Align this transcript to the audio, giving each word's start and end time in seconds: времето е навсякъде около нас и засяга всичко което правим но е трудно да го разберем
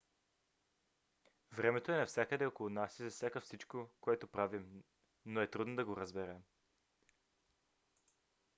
времето 1.53 1.91
е 1.91 1.97
навсякъде 1.97 2.45
около 2.45 2.69
нас 2.69 2.99
и 2.99 3.03
засяга 3.03 3.41
всичко 3.41 3.89
което 4.01 4.27
правим 4.27 4.83
но 5.25 5.41
е 5.41 5.47
трудно 5.49 5.75
да 5.75 5.85
го 5.85 5.97
разберем 5.97 6.43